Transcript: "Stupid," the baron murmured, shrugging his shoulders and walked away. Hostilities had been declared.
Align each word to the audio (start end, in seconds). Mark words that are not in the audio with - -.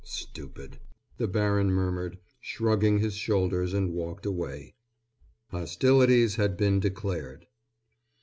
"Stupid," 0.03 0.79
the 1.17 1.27
baron 1.27 1.69
murmured, 1.69 2.17
shrugging 2.39 2.97
his 2.97 3.13
shoulders 3.13 3.71
and 3.71 3.93
walked 3.93 4.25
away. 4.25 4.73
Hostilities 5.51 6.37
had 6.37 6.57
been 6.57 6.79
declared. 6.79 7.45